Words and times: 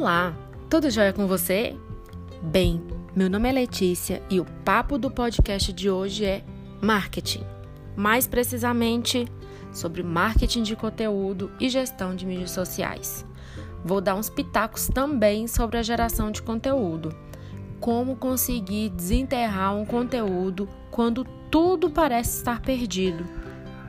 Olá, 0.00 0.32
tudo 0.70 0.88
jóia 0.92 1.12
com 1.12 1.26
você? 1.26 1.74
Bem, 2.40 2.80
meu 3.16 3.28
nome 3.28 3.48
é 3.48 3.52
Letícia 3.52 4.22
e 4.30 4.38
o 4.38 4.44
papo 4.64 4.96
do 4.96 5.10
podcast 5.10 5.72
de 5.72 5.90
hoje 5.90 6.24
é 6.24 6.44
marketing. 6.80 7.42
Mais 7.96 8.24
precisamente, 8.24 9.26
sobre 9.72 10.04
marketing 10.04 10.62
de 10.62 10.76
conteúdo 10.76 11.50
e 11.58 11.68
gestão 11.68 12.14
de 12.14 12.24
mídias 12.24 12.52
sociais. 12.52 13.26
Vou 13.84 14.00
dar 14.00 14.14
uns 14.14 14.30
pitacos 14.30 14.86
também 14.86 15.48
sobre 15.48 15.78
a 15.78 15.82
geração 15.82 16.30
de 16.30 16.42
conteúdo. 16.42 17.12
Como 17.80 18.14
conseguir 18.14 18.90
desenterrar 18.90 19.74
um 19.74 19.84
conteúdo 19.84 20.68
quando 20.92 21.24
tudo 21.50 21.90
parece 21.90 22.38
estar 22.38 22.60
perdido 22.60 23.24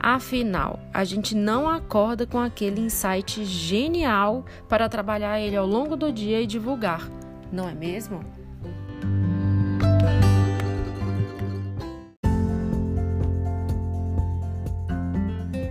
Afinal, 0.02 0.80
a 0.94 1.04
gente 1.04 1.34
não 1.34 1.68
acorda 1.68 2.26
com 2.26 2.38
aquele 2.38 2.80
insight 2.80 3.44
genial 3.44 4.46
para 4.66 4.88
trabalhar 4.88 5.38
ele 5.38 5.54
ao 5.54 5.66
longo 5.66 5.94
do 5.94 6.10
dia 6.10 6.40
e 6.40 6.46
divulgar, 6.46 7.06
não 7.52 7.68
é 7.68 7.74
mesmo? 7.74 8.24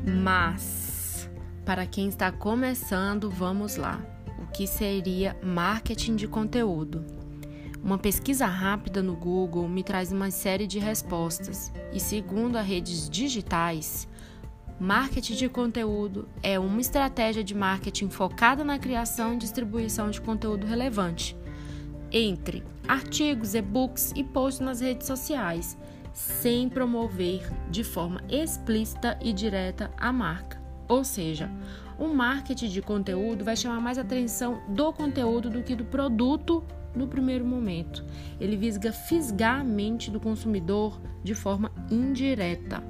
Mas, 0.05 1.27
para 1.65 1.87
quem 1.87 2.07
está 2.07 2.31
começando, 2.31 3.31
vamos 3.31 3.77
lá. 3.77 3.99
O 4.37 4.45
que 4.51 4.67
seria 4.67 5.35
marketing 5.41 6.15
de 6.15 6.27
conteúdo? 6.27 7.18
Uma 7.83 7.97
pesquisa 7.97 8.45
rápida 8.45 9.01
no 9.01 9.15
Google 9.15 9.67
me 9.67 9.83
traz 9.83 10.11
uma 10.11 10.31
série 10.31 10.67
de 10.67 10.79
respostas, 10.79 11.71
e 11.93 11.99
segundo 11.99 12.57
as 12.57 12.65
redes 12.65 13.09
digitais, 13.09 14.07
Marketing 14.79 15.33
de 15.33 15.49
conteúdo 15.49 16.29
é 16.41 16.57
uma 16.57 16.79
estratégia 16.79 17.43
de 17.43 17.53
marketing 17.53 18.07
focada 18.09 18.63
na 18.63 18.79
criação 18.79 19.33
e 19.33 19.37
distribuição 19.37 20.09
de 20.09 20.21
conteúdo 20.21 20.65
relevante, 20.65 21.35
entre 22.09 22.63
artigos, 22.87 23.55
e-books 23.55 24.13
e 24.15 24.23
posts 24.23 24.65
nas 24.65 24.79
redes 24.79 25.05
sociais, 25.05 25.77
sem 26.13 26.69
promover 26.69 27.51
de 27.69 27.83
forma 27.83 28.23
explícita 28.29 29.19
e 29.21 29.33
direta 29.33 29.91
a 29.97 30.13
marca. 30.13 30.61
Ou 30.87 31.03
seja, 31.03 31.51
o 31.97 32.07
marketing 32.07 32.69
de 32.69 32.81
conteúdo 32.81 33.43
vai 33.43 33.57
chamar 33.57 33.81
mais 33.81 33.97
atenção 33.97 34.61
do 34.69 34.93
conteúdo 34.93 35.49
do 35.49 35.61
que 35.61 35.75
do 35.75 35.83
produto 35.83 36.63
no 36.99 37.07
primeiro 37.07 37.45
momento. 37.45 38.03
Ele 38.39 38.57
visga 38.57 38.91
fisgar 38.91 39.61
a 39.61 39.63
mente 39.63 40.11
do 40.11 40.19
consumidor 40.19 40.99
de 41.23 41.33
forma 41.33 41.71
indireta. 41.89 42.83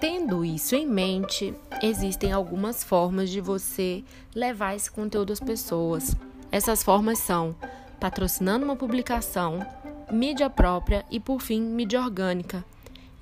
Tendo 0.00 0.44
isso 0.44 0.74
em 0.74 0.86
mente, 0.86 1.54
existem 1.80 2.32
algumas 2.32 2.82
formas 2.82 3.30
de 3.30 3.40
você 3.40 4.02
levar 4.34 4.74
esse 4.74 4.90
conteúdo 4.90 5.32
às 5.32 5.38
pessoas. 5.38 6.16
Essas 6.50 6.82
formas 6.82 7.18
são 7.20 7.54
patrocinando 8.00 8.64
uma 8.64 8.74
publicação, 8.74 9.64
mídia 10.10 10.50
própria 10.50 11.04
e, 11.08 11.20
por 11.20 11.40
fim, 11.40 11.62
mídia 11.62 12.00
orgânica. 12.00 12.64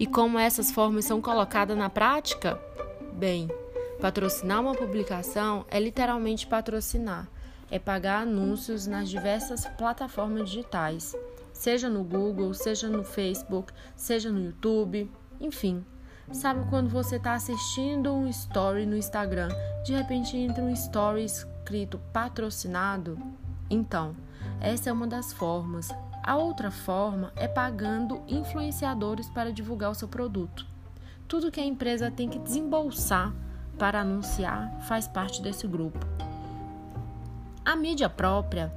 E 0.00 0.06
como 0.06 0.38
essas 0.38 0.70
formas 0.70 1.04
são 1.04 1.20
colocadas 1.20 1.76
na 1.76 1.90
prática? 1.90 2.58
Bem, 3.12 3.50
patrocinar 4.00 4.58
uma 4.58 4.74
publicação 4.74 5.66
é 5.70 5.78
literalmente 5.78 6.46
patrocinar, 6.46 7.28
é 7.70 7.78
pagar 7.78 8.22
anúncios 8.22 8.86
nas 8.86 9.10
diversas 9.10 9.66
plataformas 9.76 10.48
digitais, 10.48 11.14
seja 11.52 11.90
no 11.90 12.02
Google, 12.02 12.54
seja 12.54 12.88
no 12.88 13.04
Facebook, 13.04 13.74
seja 13.94 14.32
no 14.32 14.42
YouTube, 14.42 15.12
enfim. 15.38 15.84
Sabe 16.32 16.64
quando 16.70 16.88
você 16.88 17.16
está 17.16 17.34
assistindo 17.34 18.10
um 18.10 18.26
story 18.26 18.86
no 18.86 18.96
Instagram, 18.96 19.50
de 19.84 19.92
repente 19.92 20.34
entra 20.34 20.64
um 20.64 20.72
story 20.72 21.26
escrito 21.26 22.00
patrocinado? 22.10 23.18
Então, 23.68 24.16
essa 24.62 24.88
é 24.88 24.92
uma 24.94 25.06
das 25.06 25.30
formas. 25.30 25.90
A 26.22 26.36
outra 26.36 26.70
forma 26.70 27.32
é 27.36 27.48
pagando 27.48 28.22
influenciadores 28.28 29.28
para 29.28 29.52
divulgar 29.52 29.90
o 29.90 29.94
seu 29.94 30.08
produto. 30.08 30.66
Tudo 31.26 31.50
que 31.50 31.60
a 31.60 31.64
empresa 31.64 32.10
tem 32.10 32.28
que 32.28 32.38
desembolsar 32.38 33.32
para 33.78 34.00
anunciar 34.00 34.70
faz 34.88 35.06
parte 35.08 35.40
desse 35.40 35.66
grupo. 35.66 36.06
A 37.64 37.74
mídia 37.76 38.08
própria 38.08 38.72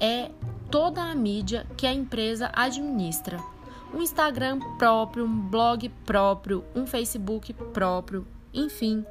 é 0.00 0.30
toda 0.70 1.02
a 1.02 1.14
mídia 1.14 1.66
que 1.76 1.86
a 1.86 1.92
empresa 1.92 2.50
administra 2.54 3.38
um 3.94 4.02
Instagram 4.02 4.58
próprio, 4.76 5.24
um 5.24 5.40
blog 5.48 5.88
próprio, 6.04 6.64
um 6.74 6.84
Facebook 6.84 7.52
próprio, 7.52 8.26
enfim, 8.52 9.06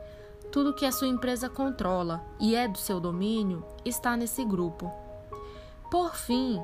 tudo 0.51 0.73
que 0.73 0.85
a 0.85 0.91
sua 0.91 1.07
empresa 1.07 1.49
controla 1.49 2.21
e 2.37 2.53
é 2.53 2.67
do 2.67 2.77
seu 2.77 2.99
domínio 2.99 3.65
está 3.85 4.17
nesse 4.17 4.43
grupo. 4.43 4.91
Por 5.89 6.13
fim, 6.15 6.61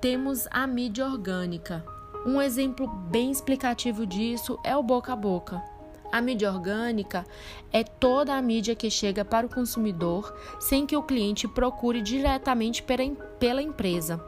temos 0.00 0.46
a 0.50 0.66
mídia 0.66 1.06
orgânica. 1.06 1.84
Um 2.24 2.40
exemplo 2.40 2.86
bem 2.86 3.30
explicativo 3.30 4.06
disso 4.06 4.58
é 4.62 4.76
o 4.76 4.82
boca 4.82 5.12
a 5.12 5.16
boca. 5.16 5.62
A 6.10 6.20
mídia 6.20 6.50
orgânica 6.50 7.26
é 7.72 7.82
toda 7.82 8.34
a 8.34 8.40
mídia 8.40 8.74
que 8.74 8.90
chega 8.90 9.24
para 9.24 9.46
o 9.46 9.50
consumidor 9.50 10.34
sem 10.58 10.86
que 10.86 10.96
o 10.96 11.02
cliente 11.02 11.46
procure 11.46 12.00
diretamente 12.00 12.82
pela 12.82 13.62
empresa. 13.62 14.24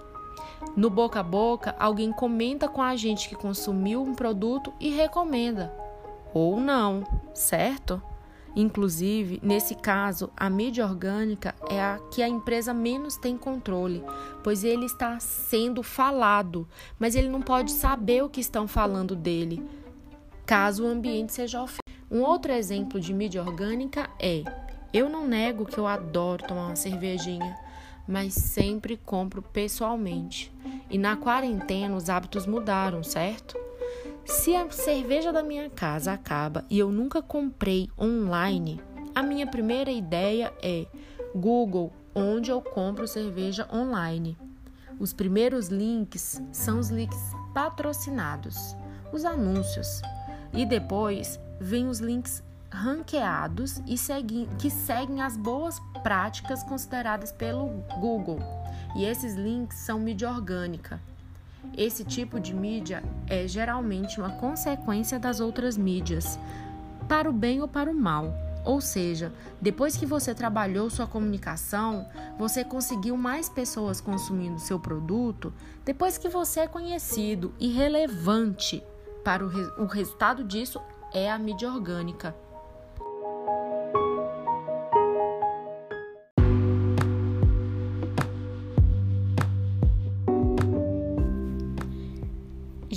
No 0.77 0.91
boca 0.91 1.21
a 1.21 1.23
boca, 1.23 1.75
alguém 1.79 2.13
comenta 2.13 2.69
com 2.69 2.83
a 2.83 2.95
gente 2.97 3.29
que 3.29 3.35
consumiu 3.35 4.03
um 4.03 4.15
produto 4.15 4.73
e 4.79 4.91
recomenda. 4.91 5.73
Ou 6.35 6.61
não, 6.61 7.03
certo? 7.33 8.03
Inclusive, 8.55 9.41
nesse 9.43 9.75
caso, 9.75 10.31
a 10.37 10.51
mídia 10.51 10.85
orgânica 10.85 11.55
é 11.69 11.81
a 11.81 11.99
que 12.11 12.23
a 12.23 12.29
empresa 12.29 12.75
menos 12.75 13.17
tem 13.17 13.37
controle, 13.37 14.03
pois 14.43 14.65
ele 14.65 14.87
está 14.87 15.21
sendo 15.21 15.83
falado, 15.83 16.67
mas 16.99 17.15
ele 17.15 17.29
não 17.29 17.41
pode 17.41 17.71
saber 17.71 18.23
o 18.23 18.29
que 18.29 18.41
estão 18.41 18.67
falando 18.67 19.15
dele, 19.15 19.63
caso 20.45 20.85
o 20.85 20.89
ambiente 20.89 21.33
seja 21.33 21.63
ofensivo. 21.63 21.81
Um 22.11 22.23
outro 22.23 22.51
exemplo 22.53 22.99
de 22.99 23.15
mídia 23.15 23.43
orgânica 23.43 24.11
é: 24.19 24.43
eu 24.93 25.09
não 25.09 25.27
nego 25.27 25.65
que 25.65 25.79
eu 25.79 25.87
adoro 25.87 26.45
tomar 26.45 26.67
uma 26.67 26.77
cervejinha 26.77 27.57
mas 28.11 28.35
sempre 28.35 28.97
compro 28.97 29.41
pessoalmente. 29.41 30.53
E 30.91 30.99
na 30.99 31.17
quarentena 31.17 31.95
os 31.95 32.11
hábitos 32.11 32.45
mudaram, 32.45 33.05
certo? 33.05 33.57
Se 34.31 34.55
a 34.55 34.71
cerveja 34.71 35.33
da 35.33 35.43
minha 35.43 35.69
casa 35.69 36.13
acaba 36.13 36.65
e 36.71 36.79
eu 36.79 36.93
nunca 36.93 37.21
comprei 37.21 37.91
online, 37.99 38.81
a 39.13 39.25
minha 39.25 39.45
primeira 39.45 39.91
ideia 39.91 40.53
é 40.63 40.87
Google, 41.35 41.93
onde 42.15 42.49
eu 42.49 42.63
compro 42.63 43.09
cerveja 43.09 43.69
online. 43.73 44.39
Os 45.01 45.13
primeiros 45.13 45.67
links 45.67 46.41
são 46.53 46.79
os 46.79 46.91
links 46.91 47.19
patrocinados, 47.53 48.77
os 49.13 49.25
anúncios. 49.25 50.01
E 50.53 50.65
depois 50.65 51.41
vem 51.61 51.89
os 51.89 51.99
links 51.99 52.41
ranqueados 52.71 53.83
e 53.85 53.99
segui 53.99 54.49
que 54.61 54.71
seguem 54.71 55.23
as 55.23 55.37
boas 55.37 55.81
práticas 56.05 56.63
consideradas 56.63 57.33
pelo 57.33 57.67
Google. 57.99 58.39
E 58.95 59.05
esses 59.05 59.35
links 59.35 59.79
são 59.79 59.99
mídia 59.99 60.31
orgânica. 60.31 61.01
Esse 61.77 62.05
tipo 62.05 62.41
de 62.41 62.55
mídia 62.55 63.03
é 63.27 63.47
geralmente 63.47 64.21
uma 64.21 64.31
consequência 64.31 65.19
das 65.19 65.41
outras 65.41 65.77
mídias, 65.77 66.39
para 67.09 67.29
o 67.29 67.33
bem 67.33 67.61
ou 67.61 67.69
para 67.69 67.91
o 67.91 67.95
mal. 67.95 68.33
Ou 68.65 68.81
seja, 68.81 69.33
depois 69.61 69.97
que 69.97 70.05
você 70.05 70.35
trabalhou 70.35 70.91
sua 70.91 71.07
comunicação, 71.07 72.07
você 72.39 72.63
conseguiu 72.63 73.17
mais 73.17 73.49
pessoas 73.49 74.01
consumindo 74.01 74.61
seu 74.61 74.79
produto, 74.79 75.53
depois 75.85 76.19
que 76.19 76.29
você 76.29 76.61
é 76.61 76.67
conhecido 76.67 77.55
e 77.59 77.69
relevante 77.69 78.83
para 79.25 79.45
o, 79.45 79.49
re 79.49 79.63
o 79.79 79.87
resultado 79.87 80.45
disso 80.45 80.81
é 81.13 81.31
a 81.31 81.39
mídia 81.39 81.73
orgânica. 81.73 82.35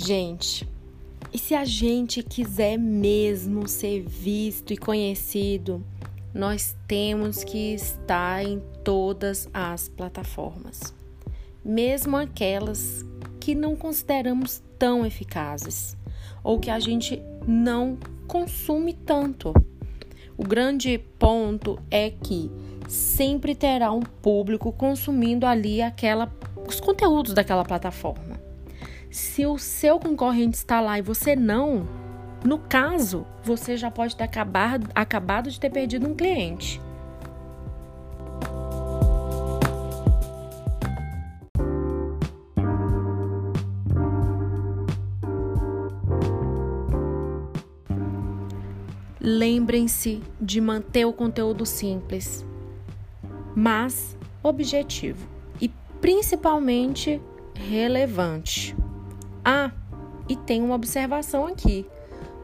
Gente, 0.06 0.68
e 1.32 1.38
se 1.38 1.54
a 1.54 1.64
gente 1.64 2.22
quiser 2.22 2.76
mesmo 2.76 3.66
ser 3.66 4.02
visto 4.02 4.70
e 4.70 4.76
conhecido, 4.76 5.82
nós 6.34 6.76
temos 6.86 7.42
que 7.42 7.72
estar 7.72 8.44
em 8.44 8.60
todas 8.84 9.48
as 9.54 9.88
plataformas, 9.88 10.92
mesmo 11.64 12.18
aquelas 12.18 13.02
que 13.40 13.54
não 13.54 13.74
consideramos 13.74 14.62
tão 14.78 15.06
eficazes 15.06 15.96
ou 16.42 16.60
que 16.60 16.68
a 16.68 16.78
gente 16.78 17.22
não 17.48 17.96
consome 18.28 18.92
tanto. 18.92 19.54
O 20.36 20.44
grande 20.44 20.98
ponto 21.18 21.78
é 21.90 22.10
que 22.10 22.50
sempre 22.90 23.54
terá 23.54 23.90
um 23.90 24.02
público 24.02 24.70
consumindo 24.70 25.46
ali 25.46 25.80
aquela 25.80 26.30
os 26.68 26.78
conteúdos 26.78 27.32
daquela 27.32 27.64
plataforma. 27.64 28.33
Se 29.14 29.46
o 29.46 29.56
seu 29.58 30.00
concorrente 30.00 30.56
está 30.56 30.80
lá 30.80 30.98
e 30.98 31.02
você 31.02 31.36
não, 31.36 31.86
no 32.44 32.58
caso, 32.58 33.24
você 33.44 33.76
já 33.76 33.88
pode 33.88 34.16
ter 34.16 34.24
acabado, 34.24 34.90
acabado 34.92 35.48
de 35.48 35.60
ter 35.60 35.70
perdido 35.70 36.08
um 36.08 36.16
cliente. 36.16 36.80
Lembrem-se 49.20 50.20
de 50.40 50.60
manter 50.60 51.04
o 51.04 51.12
conteúdo 51.12 51.64
simples, 51.64 52.44
mas 53.54 54.16
objetivo 54.42 55.24
e 55.60 55.68
principalmente 56.00 57.22
relevante. 57.54 58.74
Ah, 59.44 59.70
e 60.28 60.36
tem 60.36 60.62
uma 60.62 60.74
observação 60.74 61.46
aqui. 61.46 61.86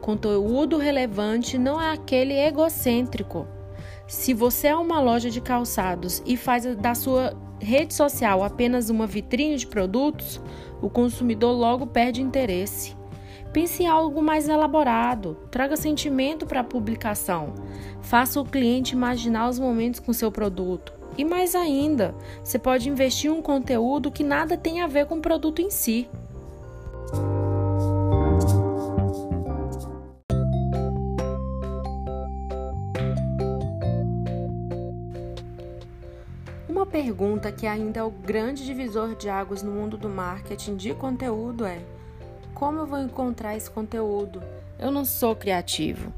Conteúdo 0.01 0.77
relevante 0.77 1.57
não 1.57 1.81
é 1.81 1.91
aquele 1.91 2.33
egocêntrico. 2.33 3.47
Se 4.07 4.33
você 4.33 4.67
é 4.67 4.75
uma 4.75 4.99
loja 4.99 5.29
de 5.29 5.41
calçados 5.41 6.21
e 6.25 6.35
faz 6.35 6.65
da 6.75 6.93
sua 6.93 7.33
rede 7.59 7.93
social 7.93 8.43
apenas 8.43 8.89
uma 8.89 9.07
vitrine 9.07 9.55
de 9.55 9.67
produtos, 9.67 10.41
o 10.81 10.89
consumidor 10.89 11.53
logo 11.53 11.87
perde 11.87 12.21
interesse. 12.21 12.95
Pense 13.53 13.83
em 13.83 13.87
algo 13.87 14.21
mais 14.21 14.47
elaborado, 14.47 15.37
traga 15.49 15.75
sentimento 15.75 16.45
para 16.45 16.61
a 16.61 16.63
publicação, 16.63 17.53
faça 18.01 18.39
o 18.39 18.45
cliente 18.45 18.93
imaginar 18.95 19.49
os 19.49 19.59
momentos 19.59 19.99
com 19.99 20.13
seu 20.13 20.31
produto. 20.31 20.93
E 21.17 21.25
mais 21.25 21.53
ainda, 21.55 22.15
você 22.43 22.57
pode 22.57 22.89
investir 22.89 23.29
em 23.29 23.33
um 23.33 23.41
conteúdo 23.41 24.11
que 24.11 24.23
nada 24.23 24.57
tem 24.57 24.81
a 24.81 24.87
ver 24.87 25.05
com 25.05 25.15
o 25.15 25.21
produto 25.21 25.61
em 25.61 25.69
si. 25.69 26.09
Uma 36.81 36.87
pergunta 36.87 37.51
que 37.51 37.67
ainda 37.67 37.99
é 37.99 38.03
o 38.03 38.09
grande 38.09 38.65
divisor 38.65 39.15
de 39.15 39.29
águas 39.29 39.61
no 39.61 39.71
mundo 39.71 39.99
do 39.99 40.09
marketing 40.09 40.75
de 40.75 40.95
conteúdo 40.95 41.63
é: 41.63 41.79
como 42.55 42.79
eu 42.79 42.87
vou 42.87 42.97
encontrar 42.97 43.55
esse 43.55 43.69
conteúdo? 43.69 44.41
Eu 44.79 44.89
não 44.89 45.05
sou 45.05 45.35
criativo. 45.35 46.11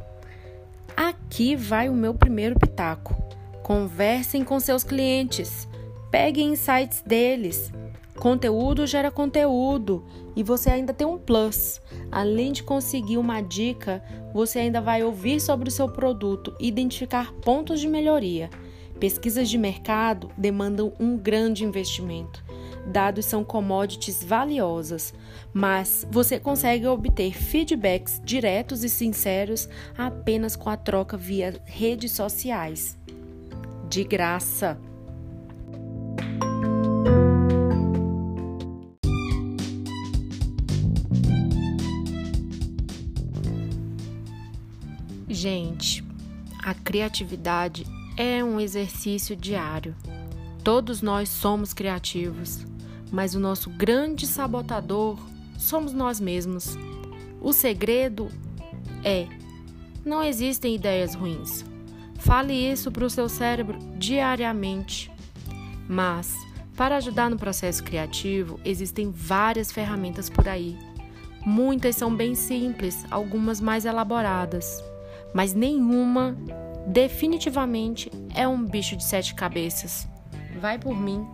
Aqui 0.95 1.53
vai 1.53 1.89
o 1.89 1.93
meu 1.93 2.13
primeiro 2.13 2.57
pitaco. 2.57 3.13
Conversem 3.61 4.45
com 4.45 4.57
seus 4.57 4.85
clientes, 4.85 5.67
peguem 6.09 6.53
insights 6.53 7.01
deles. 7.01 7.69
Conteúdo 8.15 8.87
gera 8.87 9.11
conteúdo 9.11 10.05
e 10.33 10.43
você 10.43 10.69
ainda 10.69 10.93
tem 10.93 11.05
um 11.05 11.17
plus. 11.17 11.81
Além 12.09 12.53
de 12.53 12.63
conseguir 12.63 13.17
uma 13.17 13.41
dica, 13.41 14.01
você 14.33 14.59
ainda 14.59 14.79
vai 14.79 15.03
ouvir 15.03 15.41
sobre 15.41 15.67
o 15.67 15.71
seu 15.71 15.89
produto 15.89 16.55
e 16.57 16.69
identificar 16.69 17.33
pontos 17.33 17.81
de 17.81 17.87
melhoria. 17.89 18.49
Pesquisas 19.03 19.49
de 19.49 19.57
mercado 19.57 20.31
demandam 20.37 20.93
um 20.97 21.17
grande 21.17 21.65
investimento 21.65 22.41
dados 22.85 23.25
são 23.25 23.43
commodities 23.43 24.23
valiosas, 24.23 25.13
mas 25.53 26.07
você 26.09 26.39
consegue 26.39 26.87
obter 26.87 27.33
feedbacks 27.33 28.21
diretos 28.23 28.81
e 28.81 28.87
sinceros 28.89 29.67
apenas 29.97 30.55
com 30.55 30.69
a 30.69 30.77
troca 30.77 31.17
via 31.17 31.61
redes 31.65 32.13
sociais. 32.13 32.97
De 33.89 34.05
graça. 34.05 34.79
Gente, 45.27 46.01
a 46.63 46.73
criatividade 46.73 47.85
é 48.17 48.43
um 48.43 48.59
exercício 48.59 49.35
diário. 49.35 49.95
Todos 50.63 51.01
nós 51.01 51.29
somos 51.29 51.73
criativos 51.73 52.65
mas 53.13 53.35
o 53.35 53.39
nosso 53.39 53.69
grande 53.69 54.25
sabotador 54.25 55.19
somos 55.55 55.93
nós 55.93 56.19
mesmos. 56.19 56.75
O 57.39 57.53
segredo 57.53 58.27
é: 59.03 59.27
não 60.03 60.23
existem 60.23 60.73
ideias 60.73 61.13
ruins. 61.13 61.63
Fale 62.15 62.53
isso 62.53 62.91
para 62.91 63.05
o 63.05 63.09
seu 63.11 63.29
cérebro 63.29 63.77
diariamente. 63.99 65.11
Mas, 65.87 66.35
para 66.75 66.97
ajudar 66.97 67.29
no 67.29 67.37
processo 67.37 67.83
criativo, 67.83 68.59
existem 68.65 69.11
várias 69.11 69.71
ferramentas 69.71 70.27
por 70.27 70.47
aí. 70.47 70.75
Muitas 71.45 71.95
são 71.95 72.15
bem 72.15 72.33
simples, 72.33 73.05
algumas 73.11 73.61
mais 73.61 73.85
elaboradas, 73.85 74.83
mas 75.35 75.53
nenhuma 75.53 76.35
definitivamente 76.87 78.11
é 78.35 78.47
um 78.47 78.63
bicho 78.63 78.95
de 78.95 79.03
sete 79.03 79.33
cabeças. 79.35 80.07
Vai 80.59 80.77
por 80.77 80.95
mim. 80.95 81.25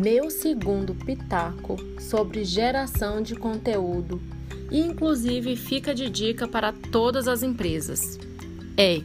meu 0.00 0.30
segundo 0.30 0.94
pitaco 0.94 1.76
sobre 2.00 2.42
geração 2.42 3.20
de 3.20 3.34
conteúdo 3.34 4.18
e 4.70 4.80
inclusive 4.80 5.54
fica 5.56 5.94
de 5.94 6.08
dica 6.08 6.48
para 6.48 6.72
todas 6.72 7.28
as 7.28 7.42
empresas. 7.42 8.18
É: 8.78 9.02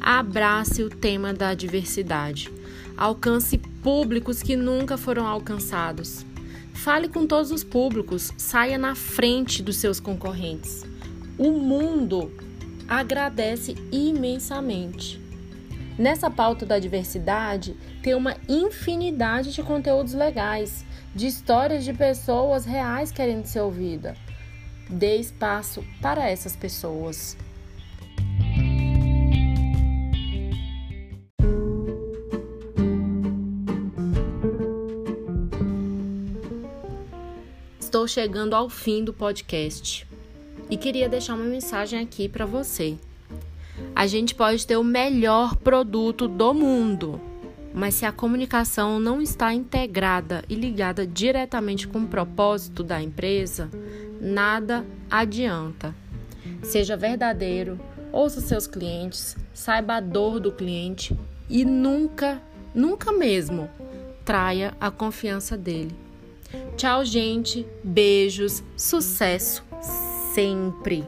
abrace 0.00 0.82
o 0.82 0.88
tema 0.88 1.34
da 1.34 1.52
diversidade. 1.52 2.50
Alcance 2.96 3.60
públicos 3.86 4.42
que 4.42 4.56
nunca 4.56 4.98
foram 4.98 5.24
alcançados. 5.24 6.26
Fale 6.74 7.08
com 7.08 7.24
todos 7.24 7.52
os 7.52 7.62
públicos, 7.62 8.32
saia 8.36 8.76
na 8.76 8.96
frente 8.96 9.62
dos 9.62 9.76
seus 9.76 10.00
concorrentes. 10.00 10.82
O 11.38 11.52
mundo 11.52 12.32
agradece 12.88 13.76
imensamente. 13.92 15.20
Nessa 15.96 16.28
pauta 16.28 16.66
da 16.66 16.80
diversidade, 16.80 17.76
tem 18.02 18.12
uma 18.16 18.34
infinidade 18.48 19.52
de 19.52 19.62
conteúdos 19.62 20.14
legais, 20.14 20.84
de 21.14 21.28
histórias 21.28 21.84
de 21.84 21.92
pessoas 21.92 22.64
reais 22.64 23.12
querendo 23.12 23.46
ser 23.46 23.60
ouvida. 23.60 24.16
Dê 24.90 25.14
espaço 25.14 25.84
para 26.02 26.28
essas 26.28 26.56
pessoas. 26.56 27.36
Estou 38.06 38.22
chegando 38.22 38.54
ao 38.54 38.68
fim 38.68 39.02
do 39.02 39.12
podcast 39.12 40.06
e 40.70 40.76
queria 40.76 41.08
deixar 41.08 41.34
uma 41.34 41.42
mensagem 41.42 41.98
aqui 41.98 42.28
para 42.28 42.46
você. 42.46 42.96
A 43.96 44.06
gente 44.06 44.32
pode 44.32 44.64
ter 44.64 44.76
o 44.76 44.84
melhor 44.84 45.56
produto 45.56 46.28
do 46.28 46.54
mundo, 46.54 47.20
mas 47.74 47.96
se 47.96 48.06
a 48.06 48.12
comunicação 48.12 49.00
não 49.00 49.20
está 49.20 49.52
integrada 49.52 50.44
e 50.48 50.54
ligada 50.54 51.04
diretamente 51.04 51.88
com 51.88 51.98
o 51.98 52.06
propósito 52.06 52.84
da 52.84 53.02
empresa, 53.02 53.68
nada 54.20 54.86
adianta. 55.10 55.92
Seja 56.62 56.96
verdadeiro, 56.96 57.76
ouça 58.12 58.40
seus 58.40 58.68
clientes, 58.68 59.36
saiba 59.52 59.96
a 59.96 60.00
dor 60.00 60.38
do 60.38 60.52
cliente 60.52 61.18
e 61.50 61.64
nunca, 61.64 62.40
nunca 62.72 63.10
mesmo 63.10 63.68
traia 64.24 64.76
a 64.80 64.92
confiança 64.92 65.56
dele. 65.56 66.05
Tchau, 66.76 67.04
gente. 67.04 67.66
Beijos. 67.82 68.62
Sucesso 68.76 69.62
sempre. 70.34 71.04